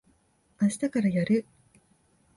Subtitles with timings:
[0.57, 1.45] あしたからやる。